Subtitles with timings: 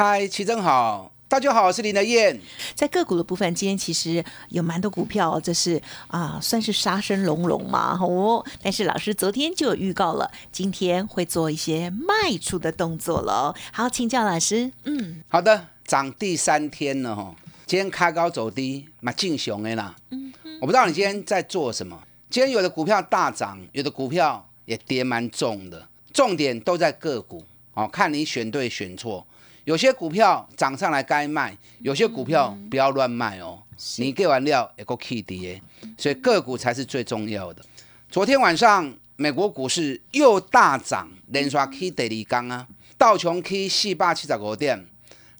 [0.00, 2.40] 嗨，齐正好，大家好，我是林德燕。
[2.76, 8.46] 在个股的部分，今天其实有蛮多股票，这是啊，算是杀声隆隆嘛，哦。
[8.62, 13.52] 但是老师昨天就有预告了，今天会做一些卖出的动作了。
[13.72, 14.70] 好，请教老师。
[14.84, 17.34] 嗯，好的，涨第三天了哈，
[17.66, 19.96] 今天开高走低，蛮劲雄的啦。
[20.10, 22.00] 嗯，我不知道你今天在做什么。
[22.30, 27.42] 今天有的股票大涨，有的股票也跌蛮重的，重点都在个股
[27.74, 29.26] 哦，看你选对选错。
[29.68, 33.62] 有些股票涨上来该卖，有些股票不要乱卖哦。
[33.98, 35.60] 你给完料也够 K 跌，
[35.98, 37.62] 所以个股才是最重要的。
[38.08, 44.88] 昨天晚上美国股市又大涨，连刷 K 第二缸啊，道琼 K 四百七十五点，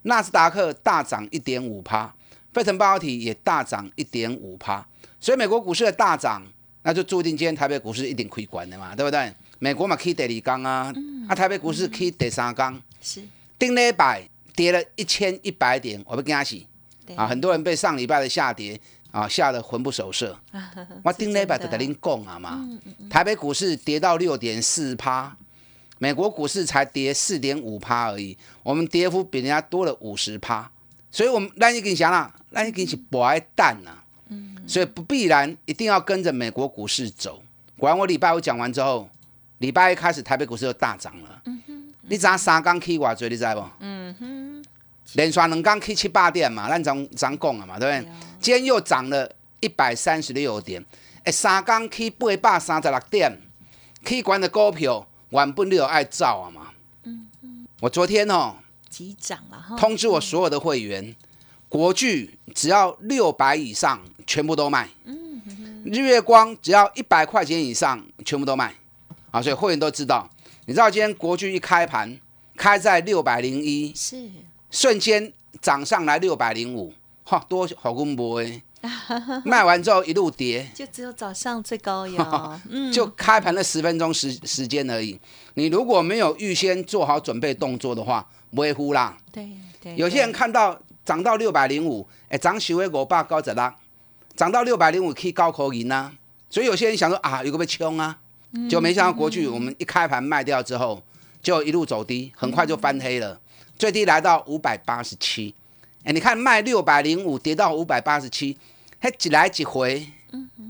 [0.03, 2.15] 纳斯达克大涨一点五趴，
[2.53, 4.87] 费城半导体也大涨一点五趴，
[5.19, 6.43] 所以美国股市的大涨。
[6.83, 9.33] 那就注定今天台北股市一定亏关的嘛，对不对？
[9.59, 10.93] 美国嘛，K 第二缸啊，
[11.27, 13.23] 啊，台北股市 K 第三缸，是
[13.59, 16.67] 顶礼拜跌了一千一百点，我不跟他洗
[17.17, 20.39] 啊，很多人被上礼拜的下跌啊吓得魂不守舍。
[21.03, 22.69] 我顶礼拜就跟您讲啊嘛，
[23.11, 25.37] 台北股市跌到六点四趴，
[25.99, 30.71] 美国股市才跌四点五趴而已，我们跌幅比人家多了五十趴，
[31.11, 33.99] 所以我们那你跟你讲啦，那你跟你博爱蛋呐。
[34.67, 37.43] 所以不必然一定要跟着美国股市走。
[37.79, 39.09] 果然，我礼拜五讲完之后，
[39.61, 41.43] 礼拜一开始台北股市就大涨了。
[41.47, 41.59] 嗯
[42.09, 43.65] 哼，你涨三刚 K 瓦最，你知不？
[43.81, 44.65] 嗯哼，
[45.15, 48.13] 连刷两刚 K 七八点嘛，咱涨涨讲了嘛，对不对？
[48.41, 50.85] 今天又涨了一百三十六点，
[51.25, 53.39] 哎，三刚 K 八百三十六点
[54.05, 56.69] ，K 管的股票原本你有爱造啊嘛。
[57.05, 58.57] 嗯嗯，我昨天哦，
[58.89, 61.15] 急涨了哈，通知我所有的会员。
[61.71, 64.89] 国巨只要六百以上，全部都卖。
[65.05, 65.43] 嗯，
[65.85, 68.73] 日月光只要一百块钱以上，全部都卖。
[69.31, 70.27] 啊，所以会员都知道。
[70.69, 72.15] 你知道今天国巨一开盘
[72.55, 74.29] 开在六百零一，是
[74.71, 76.93] 瞬间涨上来六百零五，
[77.25, 78.63] 哈，多好公博哎！
[79.47, 82.23] 卖完之后一路跌，就只有早上最高有，
[82.93, 85.19] 就开盘了十分钟时时间而已。
[85.55, 89.17] 你如果没有预先做好准备动作的话，不会呼啦。
[89.33, 90.79] 对对，有些人看到。
[91.03, 93.73] 涨到六百零五，哎，涨起为我爸高十六，
[94.37, 96.13] 涨到六百零五可以高口赢呐。
[96.51, 98.19] 所以有些人想说啊，有个被冲啊，
[98.69, 101.03] 就没想到国巨我们一开盘卖掉之后，
[101.43, 103.41] 就一路走低，很快就翻黑了，
[103.79, 105.55] 最低来到五百八十七。
[106.05, 108.57] 哎，你看卖六百零五跌到五百八十七，
[109.01, 110.07] 嘿，一来一回，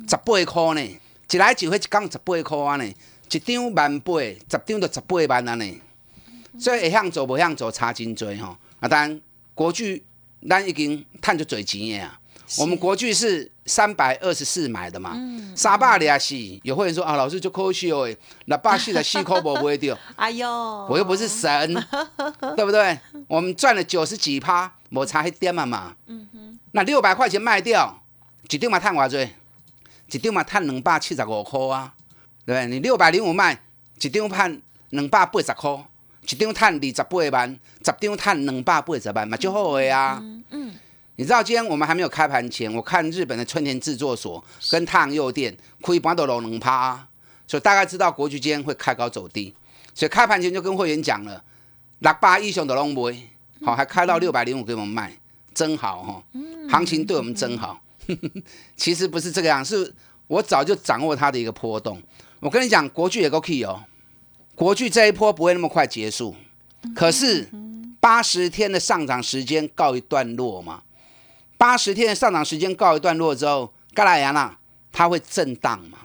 [0.09, 1.01] 十八块呢，
[1.31, 2.95] 一来一回一讲十八块啊呢，
[3.31, 5.81] 一张万八，十张就十八万啊呢。
[6.59, 8.57] 所以会向走不向走差真多吼。
[8.81, 9.21] 啊，当然
[9.55, 10.03] 国巨。
[10.49, 12.18] 咱已经赚就嘴钱啊！
[12.57, 15.15] 我们国巨是三百二十四买的嘛，
[15.55, 16.61] 三百二十四。
[16.63, 18.09] 有会员说啊，老师就可惜哦，
[18.47, 19.97] 那八四的四块不会掉。
[20.17, 20.49] 哎呦，
[20.89, 21.75] 我又不是神，
[22.57, 22.99] 对不对？
[23.27, 25.95] 我们赚了九十几趴，我差一点嘛嘛。
[26.07, 28.03] 嗯哼，那六百块钱卖掉，
[28.49, 29.23] 一张嘛赚偌多？
[30.11, 31.93] 一张嘛赚两百七十五块啊，
[32.47, 32.67] 对不对？
[32.67, 33.61] 你六百零五卖，
[34.01, 35.85] 一张赚两百八十块。
[36.23, 40.19] 一张赚二十八万，十张赚两百八十万嘛，就好个啊。
[40.51, 40.75] 嗯，
[41.19, 47.09] 你知道今天我们还没有开盘前，我看日本的春田制作所跟太阳诱电亏盘都落两趴，
[47.45, 49.53] 所以大概知道国巨今天会开高走低，
[49.93, 51.43] 所以开盘前就跟会员讲了，
[51.99, 53.17] 六八一上的龙卖，
[53.67, 55.19] 好还开到六百零五给我们卖，
[55.53, 56.23] 真好哈。
[56.71, 57.83] 行情对我们真好。
[58.77, 59.93] 其实不是这个样，是
[60.29, 62.01] 我早就掌握它的一个波动。
[62.39, 63.83] 我跟你讲，国巨也够 key 哦。
[64.55, 66.37] 国巨这一波不会那么快结束，
[66.95, 67.51] 可是
[67.99, 70.83] 八十天的上涨时间告一段落嘛？
[71.59, 74.57] 八十天的上涨时间告一段落之后，盖拉亚娜
[74.91, 75.99] 它会震荡嘛？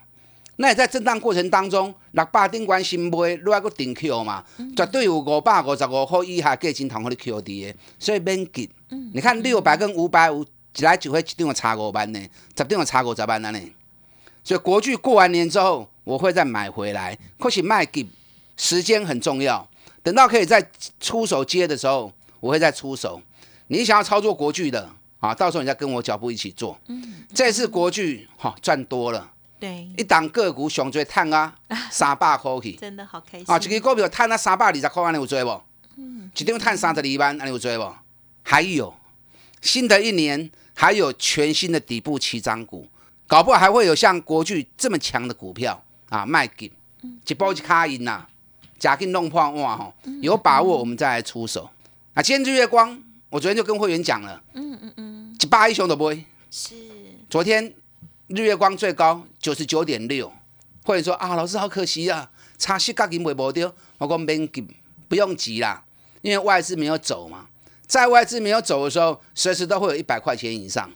[0.58, 4.44] 那也在震荡过程当中，六百顶关新买，另外个顶 Q 嘛，
[4.76, 8.70] 绝对有五百五十五块以下价钱同我的 Q D 的，所以免急。
[9.14, 10.44] 你看六百跟五百五，
[10.76, 12.20] 一来就会一定有差五万呢，
[12.56, 13.60] 十定有差五十万呢。
[14.44, 18.06] 所以国巨过完年之后，我会再买回来，可是卖给。
[18.56, 19.68] 时间很重要，
[20.04, 20.64] 等到可以再
[21.00, 23.20] 出手接的时候，我会再出手。
[23.66, 24.88] 你想要操作国巨的
[25.24, 26.78] 啊，到时候你再跟我脚步一起做。
[26.88, 31.56] 嗯，这次国巨哈赚多了，对，一档个股熊追探啊，
[31.90, 33.58] 三百块去，真的好开心啊！
[33.58, 35.62] 这个股票探啊三百二十块，你有追不？
[36.36, 37.90] 一张碳三十二万，那你有追不？
[38.42, 38.94] 还有
[39.62, 42.86] 新的一年还有全新的底部起涨股，
[43.26, 46.70] 搞不好还会有像国巨这么强的股票啊，卖给
[47.26, 48.26] 一波一卡银呐，
[48.78, 51.70] 假给弄破哇吼，有把握我们再来出手。
[52.14, 55.03] 啊，今天日月光，我昨天就跟会员讲了，嗯嗯嗯，一
[55.54, 56.26] 八一熊都不会。
[56.50, 56.74] 是。
[57.30, 57.72] 昨天
[58.26, 60.34] 日月光最高九十九点六，
[60.84, 63.72] 或者说啊，老师好可惜啊，差四角银买不掉。
[64.00, 64.68] 我讲别急，
[65.08, 65.86] 不用急啦，
[66.24, 67.46] 因为外资没有走嘛。
[67.86, 70.90] 在外资没有走的时候，随时都会有一百块钱以上。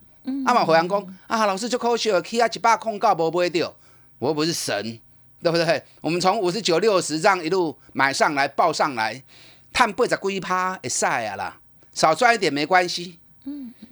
[0.48, 3.72] 阿嘛，回阳讲啊，老师就可惜了，起啊一百空告不买掉，
[4.18, 5.00] 我又不是神，
[5.44, 5.84] 对不对？
[6.02, 9.24] 我们从五十九、六十这样一路买上来，报上来，
[9.72, 11.60] 探八十几趴也晒啊啦，
[11.94, 13.20] 少赚一点没关系。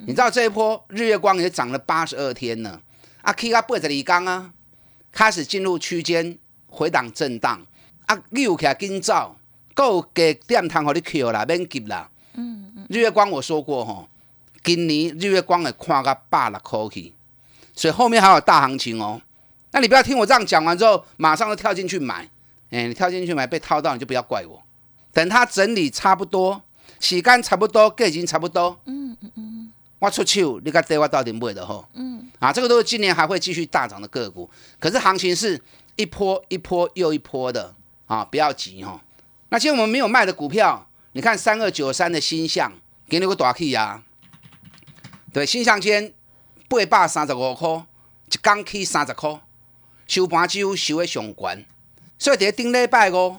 [0.05, 2.81] 嗯，你知道这一波日月光也涨了八十二天了，
[3.21, 4.51] 啊，，K 啊八十二缸啊，
[5.11, 6.37] 开始进入区间
[6.67, 7.65] 回档震荡，
[8.05, 9.35] 啊，溜起来紧走，
[9.73, 12.09] 够给点通互你 Q 啦，免急啦。
[12.35, 14.07] 嗯嗯，日月光我说过吼，
[14.63, 17.13] 今年日月光会看个百六块去，
[17.73, 19.21] 所以后面还有大行情哦。
[19.71, 22.29] 那你不要听我这样讲完之后，马上就跳进去买。
[22.71, 24.61] 哎，你跳进去买被套到，你就不要怪我。
[25.13, 26.61] 等它整理差不多，
[26.99, 28.79] 洗干差不多，已经差不多。
[28.85, 29.54] 嗯嗯嗯。
[29.99, 31.87] 我出手，你看对我到底买的吼。
[31.93, 32.29] 嗯。
[32.39, 34.49] 啊，这个都是今年还会继续大涨的个股。
[34.79, 35.61] 可是行情是
[35.95, 37.73] 一波一波又一波的
[38.05, 39.01] 啊，不要急哈。
[39.49, 40.87] 那今天我们没有卖的股票。
[41.13, 42.73] 你看三二九三的星象，
[43.07, 44.03] 给你个大 K 呀，
[45.31, 46.11] 对，星象间
[46.67, 49.39] 八百三十五块，一刚 K 三十块，
[50.05, 51.65] 收盘几乎收的上悬，
[52.19, 53.37] 所以在顶礼拜五，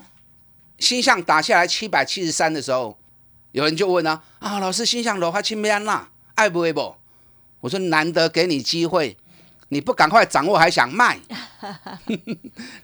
[0.78, 2.96] 星象打下来七百七十三的时候，
[3.52, 6.94] 有人就问啊，啊，老师星象落花七咩啦，爱不爱不？
[7.60, 9.16] 我说难得给你机会。
[9.68, 11.18] 你不赶快掌握，还想卖？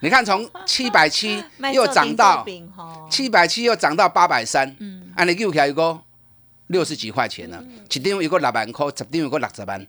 [0.01, 1.41] 你看，从七百七
[1.73, 2.45] 又涨到
[3.09, 4.75] 七百七，又涨到八百三。
[4.79, 5.97] 嗯，按你又起来一个
[6.67, 9.87] 六十几块钱了，一张一个六万块，十张一个六十万。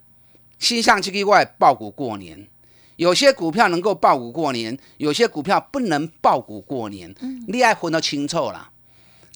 [0.60, 2.46] 新向这个外爆股过年，
[2.94, 7.12] 有些股票能够爆股过年，有些股票不能爆股过年。
[7.20, 8.70] 嗯，你爱分得清楚啦。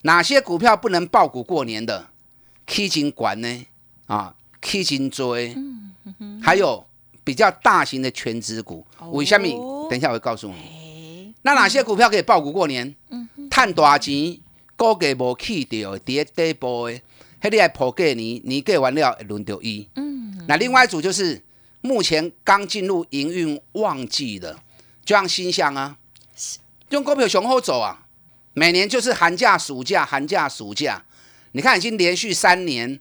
[0.02, 2.06] 哪些股票不能爆股过年的？
[2.68, 3.66] 基金管呢？
[4.08, 5.54] 啊，基金追。
[5.54, 6.84] 嗯，还有。
[7.24, 9.86] 比较大型的全职股，为什么？
[9.90, 11.34] 等一下我会告诉你。
[11.42, 12.96] 那哪些股票可以爆股过年？
[13.50, 14.38] 赚大钱，
[14.78, 16.94] 股价无去掉，跌底部的，
[17.42, 19.86] 迄你来破过年，年过完了轮到伊。
[19.96, 20.42] 嗯。
[20.48, 21.44] 那另外一组就是
[21.82, 24.58] 目前刚进入营运旺季的，
[25.04, 25.98] 就像新乡啊，
[26.88, 28.06] 用股票雄厚走啊，
[28.54, 31.04] 每年就是寒假、暑假、寒假、暑假，
[31.52, 32.98] 你看已经连续三年，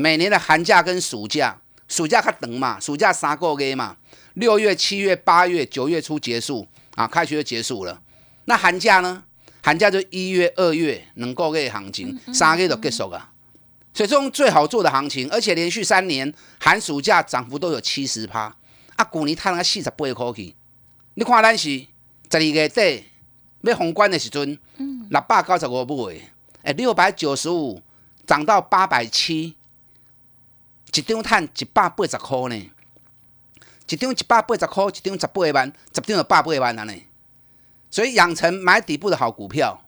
[0.00, 1.60] 每年的寒假跟暑假。
[1.86, 3.96] 暑假较长嘛，暑假三个月嘛，
[4.34, 8.00] 六月、七月、八月、九月初结束啊，开学就结束了。
[8.46, 9.24] 那寒假呢？
[9.60, 13.30] 寒假就一月、二月能够给行情，三个月就结束啊。
[13.92, 18.56] 所以这种最好做的行情，而且连续三年寒暑假涨幅都有七十趴。
[18.96, 20.54] 啊，去年赚了四十八块去。
[21.14, 21.86] 你看咱是十
[22.30, 23.04] 二月底
[23.62, 24.56] 要宏观的时阵，
[25.10, 26.14] 六百九十五买，
[26.62, 27.82] 哎，六百九十五
[28.24, 29.56] 涨到八百七。
[30.92, 32.70] 一张赚一百八十块呢，
[33.88, 36.92] 一张一百八十块，一张十八万，十张就百八万了呢。
[37.90, 39.84] 所以养成买底部的好股票，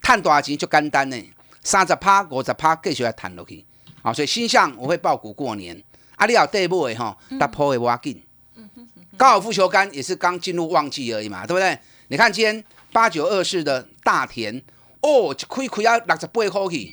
[0.00, 1.16] 赚多少钱就简单呢？
[1.62, 3.64] 三十趴、五十趴继续来赚落去。
[4.02, 5.82] 啊，所以新向我会爆股过年。
[6.16, 8.22] 啊，你要底部的吼，打破的挖紧。
[9.16, 11.78] 高尔夫球杆也是刚进入旺季而已嘛，对不对？
[12.08, 14.60] 你看今天八九二四的大田，
[15.00, 16.92] 哦，一开开要六十八块去。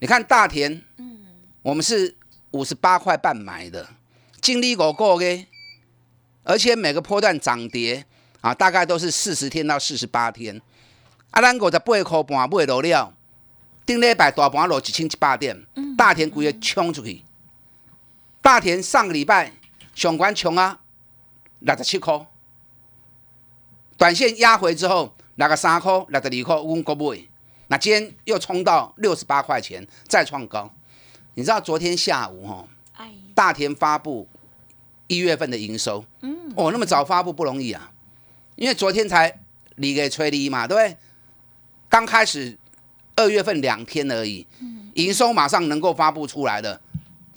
[0.00, 1.18] 你看大田，嗯，
[1.62, 2.16] 我们是。
[2.52, 3.88] 五十八块半买的，
[4.40, 5.46] 经历过过嘅，
[6.44, 8.06] 而且每个波段涨跌
[8.40, 10.60] 啊，大概都是四十天到四十八天。
[11.30, 13.12] 啊，咱五十八块半买落了，
[13.84, 17.22] 顶礼拜大盘落一千一百点，大田股也冲出去。
[18.40, 19.52] 大田上个礼拜
[19.94, 20.80] 上关冲啊，
[21.58, 22.26] 六十七块，
[23.98, 27.28] 短线压回之后，六个三块、六十二块，我国买。
[27.66, 30.72] 那今天又冲到六十八块钱，再创高。
[31.38, 32.64] 你知道昨天下午哈，
[33.32, 34.26] 大田发布
[35.06, 37.92] 一月份的营收，嗯，哦，那么早发布不容易啊，
[38.56, 39.32] 因为昨天才
[39.76, 40.96] 离给吹离嘛，对不对？
[41.88, 42.58] 刚开始
[43.14, 44.44] 二月份两天而已，
[44.94, 46.80] 营收马上能够发布出来的，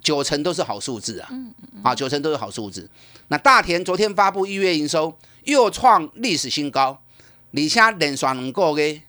[0.01, 2.89] 九成都是好数字啊，嗯嗯，啊，九成都是好数字。
[3.27, 6.99] 那大田昨天发布一月营收又创历史新高，
[7.53, 8.99] 而且连续两个月，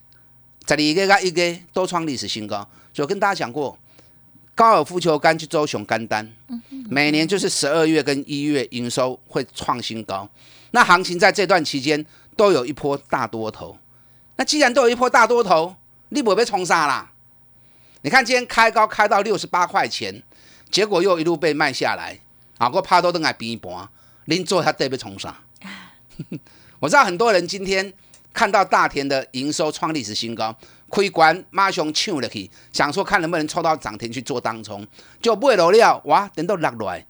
[0.68, 2.68] 十二个加一个都创历史新高。
[2.92, 3.78] 就跟大家讲过。
[4.54, 6.30] 高尔夫球杆去周雄干单，
[6.88, 10.28] 每年就是十二月跟一月营收会创新高。
[10.72, 12.04] 那行情在这段期间
[12.36, 13.78] 都有一波大多头。
[14.36, 15.74] 那既然都有一波大多头，
[16.10, 17.12] 你不要冲杀啦？
[18.02, 20.22] 你看今天开高开到六十八块钱，
[20.70, 22.18] 结果又一路被卖下来，
[22.58, 23.88] 啊，我怕都等来边盘，
[24.24, 25.34] 您做它对不冲杀？
[26.80, 27.92] 我知道很多人今天
[28.32, 30.56] 看到大田的营收创历史新高，
[30.92, 34.86] 亏关马上抢了去，想说看能不能抽到涨停去做当冲，
[35.22, 37.02] 就不会留料哇，等到落来，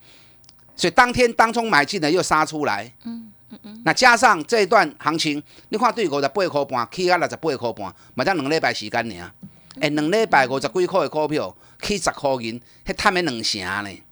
[0.76, 2.92] 所以当天当冲买进的又杀出来。
[3.02, 3.82] 嗯嗯嗯。
[3.84, 9.32] 那加上这一段行情，你看对五十八块半，起啊六十八块半，嘛才两礼拜时间呢。
[9.80, 14.02] 哎，两礼拜五十几块的股票起十块银，还赚了两成呢。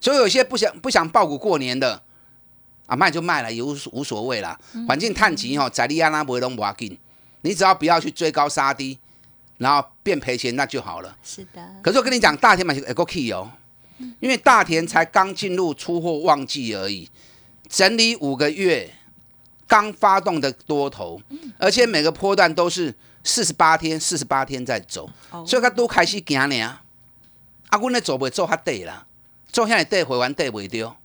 [0.00, 2.02] 所以有些不想不想爆股过年的。
[2.86, 4.58] 啊，卖就卖了，也无无所谓啦。
[4.88, 6.98] 反正趁钱吼，在你安那买拢无要紧，
[7.42, 8.98] 你只要不要去追高杀低，
[9.58, 11.16] 然后变赔钱那就好了。
[11.22, 11.74] 是的。
[11.82, 13.50] 可是我跟你讲，大田买是 key 哦，
[14.20, 17.08] 因为大田才刚进入出货旺季而已，
[17.68, 18.92] 整理五个月，
[19.66, 21.20] 刚发动的多头，
[21.58, 22.94] 而且每个波段都是
[23.24, 25.08] 四十八天，四十八天在走，
[25.46, 26.60] 所以它都开始行呢。
[26.60, 26.82] 啊，
[27.78, 29.06] 阮咧做袂做较短啦，
[29.52, 30.96] 做下来短回完短袂掉。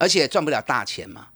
[0.00, 1.26] 而且赚不了大钱嘛，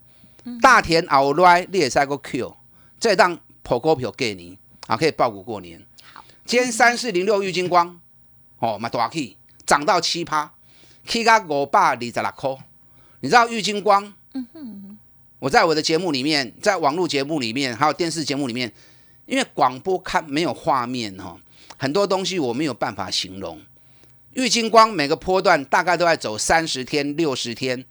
[0.61, 2.57] 大田熬来你也使个 Q，
[3.01, 5.85] 这档破股票给你啊，可以爆股过年。
[6.13, 8.01] 好，今天三四零六玉金光，
[8.59, 10.53] 哦，嘛大起，涨到七趴，
[11.07, 12.57] 起到五百二十六块。
[13.21, 14.13] 你知道玉金光？
[14.35, 14.99] 嗯哼，
[15.39, 18.73] 我在我的节目里面，在网络节目里面，还有电视节目里面，
[19.27, 21.39] 因为广播看没有画面哦，
[21.77, 23.61] 很多东西我没有办法形容。
[24.33, 27.85] 玉金光每个波段大概都在走三十天、六十天。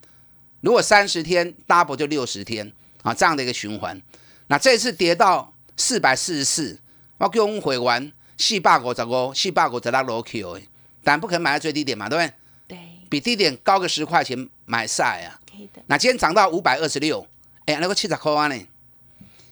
[0.60, 4.00] 如果三十天 double 就六十天啊，这样的一个循环。
[4.48, 6.78] 那这次跌到四百四十四，
[7.18, 10.62] 我叫我们回完四百五十五，四百五十六落 Q 哎，
[11.02, 12.32] 但不可能买在最低点嘛，对不对？
[12.76, 15.40] 对，比低点高个十块钱买晒啊。
[15.50, 15.82] 可以的。
[15.86, 17.26] 那今天涨到五百二十六，
[17.66, 18.66] 哎，那个七十块啊呢？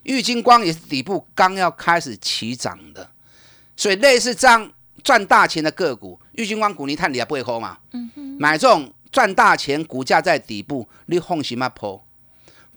[0.03, 3.11] 玉金光也是底部刚要开始起涨的，
[3.77, 4.73] 所以类似这样
[5.03, 7.79] 赚大钱的个股，玉金光股你看你也不会抠嘛？
[7.93, 8.93] 嗯哼，买这种。
[9.12, 12.00] 赚大钱，股价在底部，你放心嘛抛。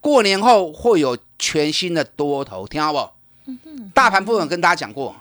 [0.01, 3.07] 过年后会有全新的多头，听好不？
[3.93, 5.15] 大盘部分跟大家讲过，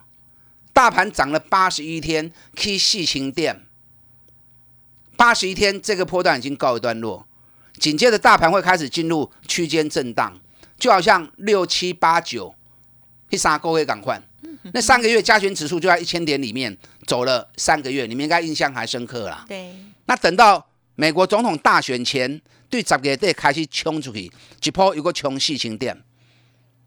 [0.73, 3.62] 大盘涨了八十一天，K 细清店，
[5.17, 7.26] 八十一天这个波段已经告一段落，
[7.79, 10.38] 紧接着大盘会开始进入区间震荡，
[10.79, 12.55] 就好像六七八九，
[13.29, 14.21] 第三个月赶快，
[14.73, 16.76] 那三个月加权指数就在一千点里面
[17.07, 19.45] 走了三个月，你们应该印象还深刻啦。
[19.49, 19.75] 对，
[20.07, 20.67] 那等到。
[20.95, 22.38] 美国总统大选前，
[22.69, 24.31] 对十月底开始冲出去，
[24.62, 25.99] 一波有个冲四千点。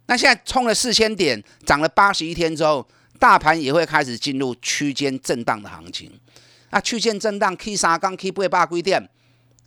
[0.08, 2.88] 那现在冲了四千点，涨了八十一天之后，
[3.20, 6.12] 大盘也会开始进入区间震荡的行情。
[6.70, 9.10] 啊，区间震荡，K 三刚 K 八八规点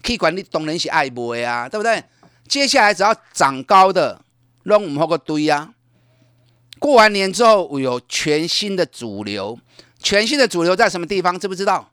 [0.03, 2.03] ，K 管你当然是爱买啊，对不对？
[2.47, 4.23] 接下来只要涨高的，
[4.65, 5.75] 拢唔好个堆啊。
[6.79, 9.59] 过完年之后，有全新的主流，
[10.01, 11.39] 全新的主流在什么地方？
[11.39, 11.91] 知不知道？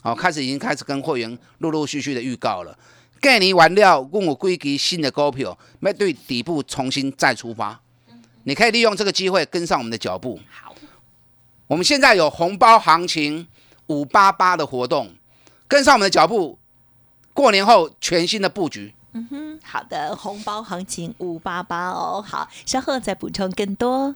[0.00, 2.76] 好，开始已经开始跟会员陆陆续续的预告了。
[3.20, 7.78] 概念完了，问我归集新的股票，要对底部重新再出发。
[8.44, 10.40] 你可以利用这个机会跟上我们的脚步。
[10.50, 10.74] 好，
[11.66, 13.46] 我们现在有红包行情
[13.88, 15.14] 五八八的活动，
[15.68, 16.58] 跟上我们的脚步，
[17.34, 18.94] 过年后全新的布局。
[19.12, 22.24] 嗯哼，好的，红包行情五八八哦。
[22.26, 24.14] 好，稍后再补充更多。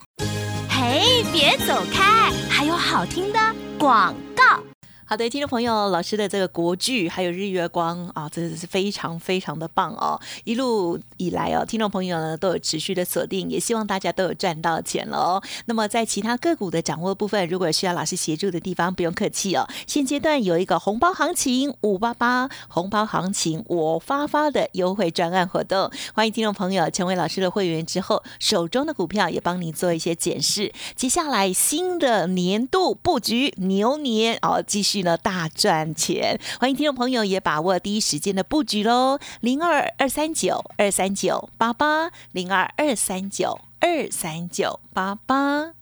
[0.71, 3.39] 嘿，别走开，还有好听的
[3.79, 4.63] 广告。
[5.07, 10.19] 好的，听众朋友，老师的这个国剧还有日月光啊，真的是非常非常的棒哦！
[10.45, 15.43] 一路以来哦，听众朋友呢都有持续的锁定，也希望大家都有赚到钱了哦。
[15.67, 19.69] 那么在其他个股的掌握部分，如果需要老师协助的地方，不用客气哦。
[19.87, 30.73] 现阶段有一个红包行情五八八红包行情我发发的优惠专案活动，欢迎听众朋友成为老师的会员之后，手中的股票也帮你做一些检视。
[30.97, 34.94] 接下来新的年度布局牛年哦，继续。
[35.03, 45.73] 呢大赚钱，欢迎听众朋友也把握第一时间的布局喽，零二二三九二三九八八，零二二三九二三九八八。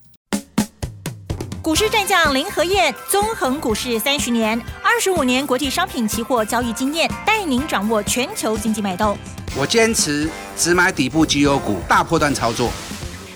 [1.61, 9.17] 股市战将林和燕，纵横股市三十年，二十五年国际商品期货交易经验，带您掌握全球经济脉动。
[9.55, 12.69] 我坚持只买底部绩优股，大波段操作。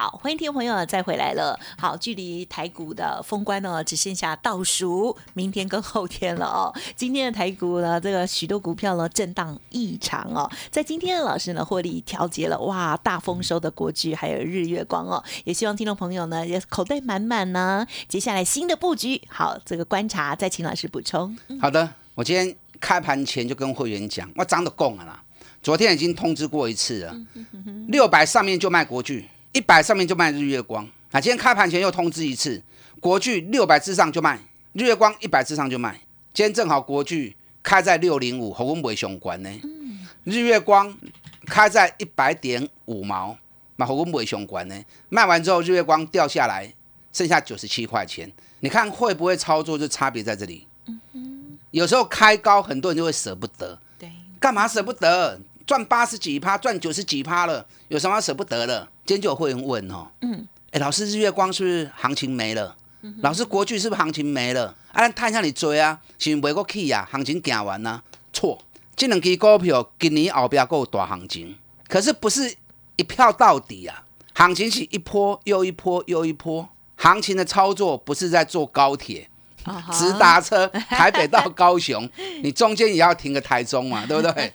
[0.00, 1.60] 好，欢迎听众朋友再回来了。
[1.76, 6.72] 好，距离台股的封关呢，只剩下倒数明天跟后天了哦。
[6.96, 10.50] 今天的台股呢，这个许多股票呢震荡异常哦。
[10.70, 15.22] 在今天的老师呢获利调节了，哇，大丰收的国巨还有日月光哦。
[15.44, 17.86] 也希望听众朋友呢也口袋满满呢。
[18.08, 21.36] 接下来新的布局，好，这个观察再请老师补充。
[21.60, 25.22] 好的，我今天开盘前就跟会员讲，我涨得够了啦。
[25.62, 27.14] 昨天已经通知过一次了，
[27.88, 30.84] 六百上面就卖国巨，一百上面就卖日月光。
[31.10, 32.62] 啊，今天开盘前又通知一次，
[33.00, 34.38] 国巨六百之上就卖，
[34.74, 36.00] 日月光一百之上就卖。
[36.32, 39.50] 今天正好国巨开在六零五，和我们不相关呢。
[40.24, 40.96] 日月光
[41.46, 43.36] 开在一百点五毛，
[43.74, 44.84] 嘛和我们不相关呢。
[45.08, 46.72] 卖完之后，日月光掉下来，
[47.12, 48.30] 剩下九十七块钱。
[48.60, 49.76] 你看会不会操作？
[49.76, 50.68] 就差别在这里。
[51.72, 53.80] 有时候开高，很多人就会舍不得。
[53.98, 55.40] 对，干嘛舍不得？
[55.70, 58.88] 赚八十几趴，赚九十几趴了，有什么舍不得的？
[59.06, 62.76] 今天就有会员问哦，嗯，哎，老师日月光是不是行情没了？
[63.18, 64.74] 老师国巨是不是行情没了？
[64.90, 67.08] 啊，咱探下你追啊，是不是过去啊？
[67.08, 68.02] 行情行完呢？
[68.32, 68.60] 错，
[68.96, 72.52] 这两支股票今年后边够大行情，可是不是
[72.96, 74.02] 一票到底啊？
[74.34, 79.30] 行情是一波又一波又一波，行情的操作不是在坐高铁。
[79.92, 82.08] 直达车 台北到高雄，
[82.42, 84.52] 你中间也要停个台中嘛， 对不对？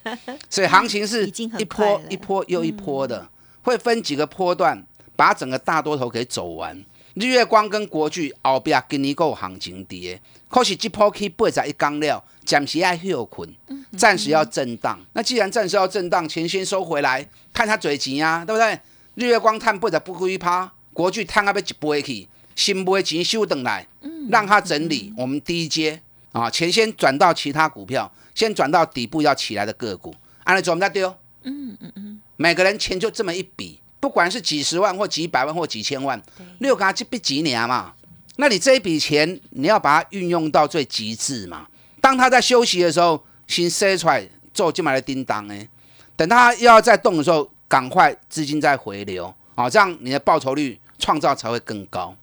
[0.50, 1.26] 所以行情是
[1.58, 3.28] 一波一波又一波的，
[3.62, 4.84] 会分几个波段，
[5.14, 6.84] 把整个大多头给走完。
[7.14, 13.48] 日月光跟国巨后边今年够行情跌，可是这波去八十一刚了，暂时要休困，
[13.96, 15.00] 暂时要震荡。
[15.14, 18.78] 那既然暂时要震荡，钱先收回来，看他嘴急啊，对不对？
[19.14, 22.28] 日月光探八十不归趴，国巨探啊要一杯去。
[22.54, 23.86] 新波钱收回来，
[24.30, 25.12] 让它整理。
[25.16, 26.00] 我们第一阶
[26.32, 30.14] 啊，钱先转到其他股票，先转到底部要起来的个股。
[30.44, 31.08] 按照我们再丢，
[31.42, 36.20] 嗯嗯嗯，每个人钱就这么一笔，不管是几十万或几百万或几千万，
[36.58, 37.92] 六卡就不几年嘛。
[38.36, 41.66] 那你这一笔钱，你要把它运用到最极致嘛。
[42.00, 45.68] 当他在休息的时候，先塞出来做就买的叮当哎。
[46.16, 50.78] 等他又要再动的时候，赶快资金再回流啊，这样你的报酬率。
[50.98, 52.16] 创造才会更高。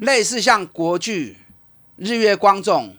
[0.00, 1.36] 类似像国巨、
[1.96, 2.96] 日月光这种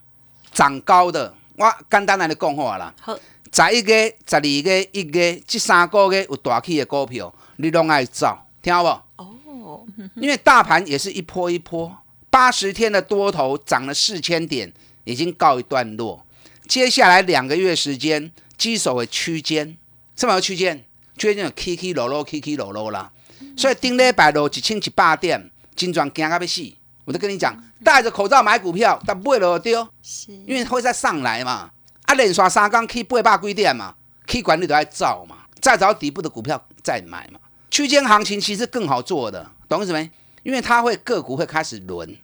[0.52, 2.94] 涨高的，我简单来的讲好啦。
[3.02, 3.18] 好，
[3.52, 3.94] 十一个、
[4.28, 9.24] 十二个、一个，这三个月有大起的股票，你拢爱走，听好不？
[9.24, 11.98] 哦， 因为大盘也是一波一波，
[12.30, 14.72] 八十天的多头涨了四千点，
[15.04, 16.26] 已经告一段落。
[16.68, 19.78] 接下来两个月时间，基手的区间，
[20.16, 20.84] 什么区间？
[21.18, 23.12] 区间有起起落落，起起落落啦。
[23.56, 26.62] 所以顶礼拜六一千一百点，金砖惊到要死。
[27.06, 31.72] 我都跟你讲，戴着口罩买股票，但不会落丢，是，因为会再上来嘛。
[32.04, 33.96] 啊，连刷三缸去八百几点嘛，
[34.28, 37.40] 去管理都在造嘛，再找底部的股票再买嘛。
[37.72, 40.10] 区间行情其实更好做的，懂意思没？
[40.44, 42.18] 因为它会个股会开始轮，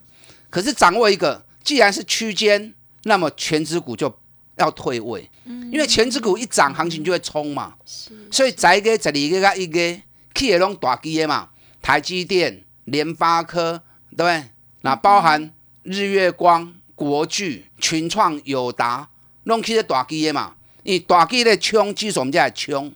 [0.50, 4.14] 可是掌握一个，既然是区间，那么全指股就
[4.56, 10.00] 要退位，嗯，因为全指股一涨，行情就会冲嘛，是，所以再一个、十二个、加一个。
[10.34, 11.50] 去的拢大基的嘛，
[11.82, 13.82] 台积电、联发科，
[14.16, 14.44] 对不对？
[14.82, 19.08] 那包含日月光、国巨、群创、友达，
[19.44, 20.54] 弄起的大基的嘛。
[20.84, 22.92] 你大基的冲，基础我们叫冲。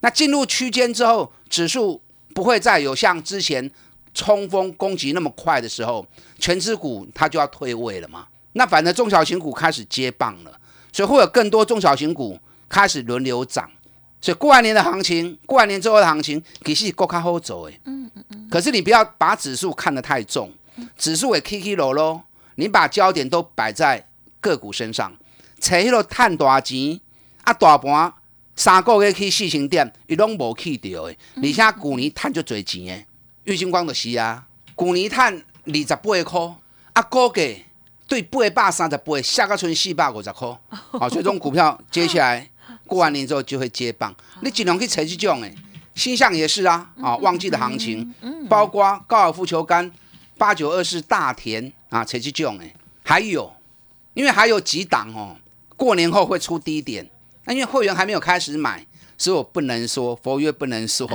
[0.00, 2.02] 那进入区间之后，指数
[2.34, 3.70] 不会再有像之前
[4.12, 6.06] 冲锋攻击那么快的时候，
[6.38, 8.26] 全指股它就要退位了嘛。
[8.54, 10.58] 那反正中小型股开始接棒了，
[10.92, 13.70] 所以会有更多中小型股开始轮流涨。
[14.20, 17.80] 所以过完年的行情，过完年之后的行情，其实够看好走诶。
[17.84, 18.48] 嗯嗯嗯。
[18.50, 20.52] 可是你不要把指数看得太重，
[20.96, 22.22] 指数也 K K 落落。
[22.56, 24.06] 你把焦点都摆在
[24.40, 25.12] 个股身上，
[25.58, 27.00] 找迄个赚大钱
[27.44, 28.12] 啊，大盘
[28.54, 31.18] 三个月去四千点，伊拢无去掉诶。
[31.36, 33.06] 而且去年赚就侪钱诶，
[33.44, 35.34] 玉金光就是啊，去年赚
[35.66, 36.54] 二十八块，
[36.92, 37.64] 啊，估计
[38.06, 40.58] 对八百三十八，下个剩四百五十块。
[40.68, 42.48] 好，所以这种股票接下来。
[42.86, 45.54] 过完年之后就会接棒，你尽量去采这种诶，
[45.94, 48.14] 星象也是啊，啊，旺季的行情，
[48.48, 49.90] 包括高尔夫球杆
[50.38, 53.52] 八九二是大田啊，才去种哎，还有，
[54.14, 55.36] 因为还有几档哦，
[55.76, 57.08] 过年后会出低点，
[57.44, 61.08] 那因为会员还没有开始买，所以我不能说佛曰不能说，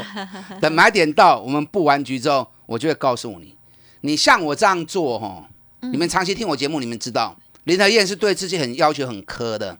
[0.61, 3.55] 等买点到，我们布完局之后，我就会告诉你，
[4.01, 5.45] 你像我这样做哦，
[5.81, 7.37] 你们长期听我节目，你们知道。
[7.65, 9.77] 林德燕是对自己很要求很苛的，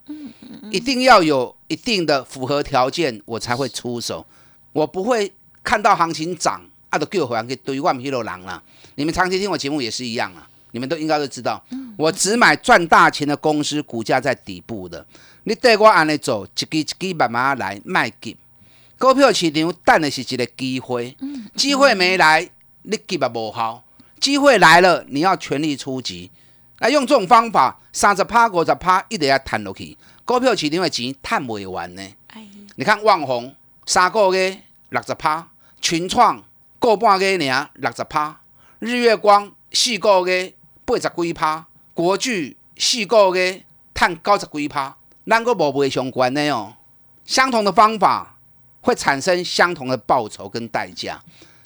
[0.70, 4.26] 一定要有一定的符合条件，我才会出手。
[4.74, 5.32] 我不会
[5.64, 8.62] 看到行情涨，啊，都给我回来给堆万匹罗狼啦。
[8.96, 11.64] 你们长期听我节目也是一样啊，你们都应该都知道，
[11.98, 15.06] 我只买赚大钱的公司，股价在底部的。
[15.44, 18.36] 你带我安尼做，一支一支慢慢来，卖给
[18.98, 21.16] 股票市场等的是一个机会，
[21.56, 22.50] 机会没来，
[22.84, 23.82] 你急也无效；
[24.20, 26.32] 机会来了，你要全力出击。
[26.80, 29.98] 那用这种方法，三十趴、五十趴，一定要赚落去。
[30.26, 32.04] 股票市场的钱赚不完呢。
[32.76, 35.48] 你看万红三个月六十趴，
[35.80, 36.44] 群创
[36.88, 38.40] 个半月尔六十趴，
[38.80, 40.54] 日月光四个月
[40.86, 43.62] 八十几趴，国巨四个月
[43.94, 44.96] 赚九十几趴，
[45.26, 46.76] 咱个无卖相关的哦。
[47.26, 48.38] 相同的方法
[48.80, 51.22] 会产生相同的报酬跟代价，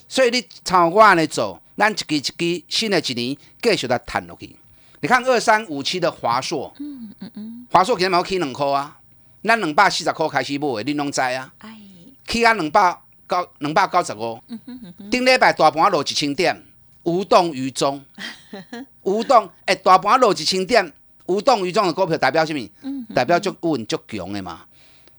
[0.08, 4.56] 所以你朝我安尼做，咱一支一支新的一年继续来赚落去。
[5.02, 8.98] 你看二三五七的华硕，嗯嗯嗯，华硕今日毛起两块啊。
[9.44, 11.54] 咱两百四十块开始买的，你拢知啊？
[12.28, 12.98] 起啊两百
[13.32, 14.38] 九两百九十五，
[15.10, 16.62] 顶礼拜大盘落一千点，
[17.04, 18.04] 无动于衷。
[19.04, 20.92] 无动，哎，大盘落一千点，
[21.28, 22.60] 无动于衷的股票代表什么？
[23.16, 24.66] 代表就稳就强的嘛。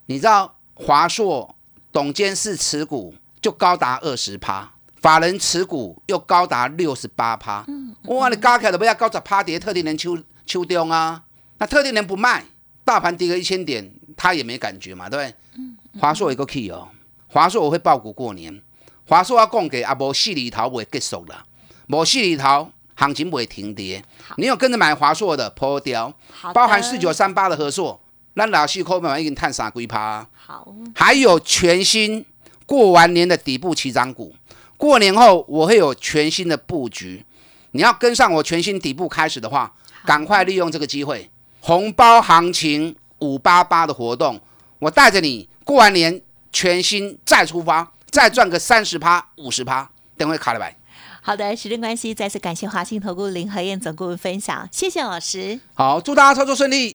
[0.05, 1.55] 你知道华硕
[1.91, 4.71] 董监事持股就高达二十趴，
[5.01, 7.65] 法人持股又高达六十八趴。
[8.05, 11.23] 哇，你加起来都不要高十趴跌，特定人秋秋中啊，
[11.57, 12.45] 那特定人不卖，
[12.85, 13.91] 大盘跌个一千点。
[14.15, 15.99] 他也没感觉嘛，对不对？
[15.99, 16.87] 华硕一个 key 哦，
[17.33, 18.63] 华硕我会爆股过年，
[19.09, 21.47] 华硕要供给啊，无四里头会结束了，
[21.89, 24.05] 无四里头行情不会停跌。
[24.37, 26.13] 你有跟着买华硕的破掉，
[26.53, 27.99] 包含四九三八的合作，
[28.35, 30.27] 那老四科买已经探傻龟趴。
[30.35, 32.23] 好，还有全新
[32.67, 34.35] 过完年的底部起涨股，
[34.77, 37.25] 过年后我会有全新的布局，
[37.71, 39.73] 你要跟上我全新底部开始的话，
[40.05, 42.95] 赶快利用这个机会，红包行情。
[43.23, 44.41] 五八八的活动，
[44.81, 46.21] 我带着你过完年，
[46.53, 50.77] 全新再出发，再赚个三十趴、五十趴，等会卡了白。
[51.23, 55.61] 好的，时间关系，再次感谢华信投顾林和燕总顾问分享，谢谢老师。
[55.75, 56.95] 好，祝大家操作顺利。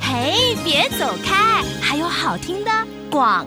[0.00, 2.70] 嘿，别走开，还有好听的
[3.10, 3.46] 广。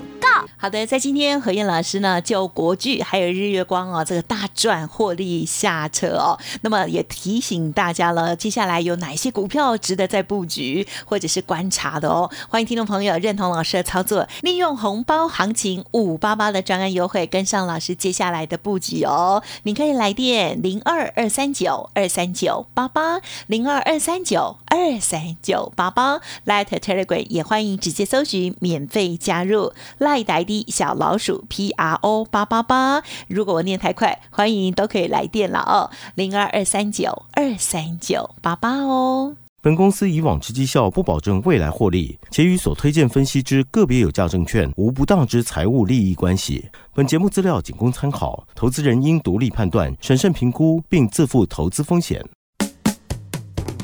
[0.57, 6.37] 好的，在今天何燕老师呢，就国剧还有日月光哦，这个大赚获利下车哦。
[6.61, 12.29] 那么也提醒大家了，接下来有哪些股票值得在布局或者是观察的哦？
[12.49, 19.41] 欢迎听众朋友认同老师的操作，利用红包行情五八八的专案优惠，跟上老师接下来的布局哦。
[19.63, 30.18] 您可以来电零二二三九二三九八八零二二三九二三九八八，Light Telegram 也欢迎直接搜寻免费加入 Light。
[30.19, 39.38] 赖呆的小老鼠 P R O 八八八，如果我念太快，欢迎都可以来电了哦，零二二三九二三九八八哦。
[39.62, 46.69] 本公司以往之绩效不保证未来获利，且与所推荐分析之个别有价证券无不当之财务利益关系。
[46.93, 52.21] 本节目资料仅供参考，投资人应独立判断、审慎评估，并自负投资风险。